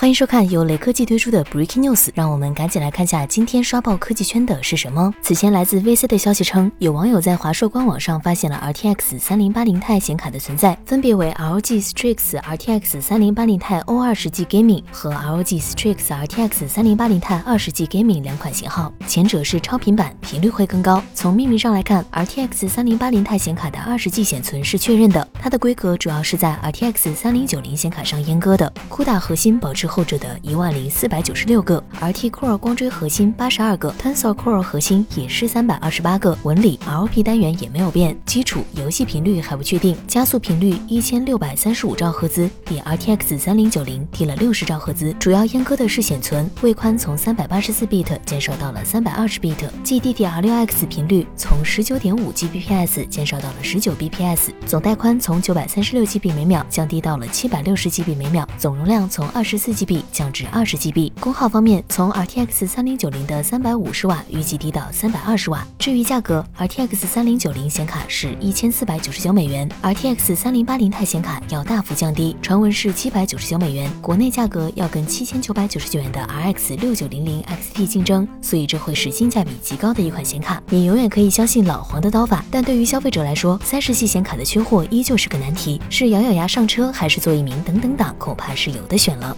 [0.00, 5.12] 欢迎收看由雷科技推出的 Breaking News，让我们赶紧来看下今天刷爆科技圈的是什么。
[5.20, 14.82] 此前来自 VC 的消息称，有网友在华硕官网上发现了 RTX 三零八零 i 显卡的存在，分别为 ROG Strix RTX 三零八零 i O 二十 G Gaming
[14.90, 21.02] 和 ROG Strix RTX 三零八零 i 二十 G Gaming 两款型号，前者是超频版，频率会更高。
[21.12, 29.89] 从命名上来看，RTX 三零八零 i 显卡的二十 G 显存是确认的，它的规格主要是在 RTX 三零九零显卡上阉割的，CUDA 核心保持。
[29.90, 36.38] 后者的一万零四百九十六个，RT Core 光追核心八十二个，Tensor Core 核心也是三百二十八个。
[36.44, 45.12] 纹理 LP 单元也没有变，基础游戏频率还不确定，加速频率一千六百三十五兆赫兹，比 RTX 三零九零低了六十兆赫兹。
[45.14, 59.79] 主要阉割的是显存，位宽从三百八十四 bit 减少到了三百二十 bit GDDR6X 频率从十九点五 Gbps 减少到了十九 bps，总带宽从九百三十六 GB 每秒降低到了七百六十 GB 每秒，总容量从二十四。
[59.80, 65.66] GB 降至二十 GB，功耗方面从 RTX 三零九零的三百五十瓦预计低到三百二十瓦。
[65.78, 80.62] 至于价格，RTX 三零九零显卡是一千四百九十九美元，RTX 三零八零钛显卡要大幅降低，传闻是七百九十九美元，国内价格要跟七千九百九十九元的 RX 六九零零 XT 竞争，所以这会是性价比极高的一款显卡。
[80.68, 89.36] 你永远可以相信老黄的刀法，但对于消费者来说，三十系显卡的缺货依旧是个难题，是咬咬牙上车，还是做一名等等党，恐怕是有的选了。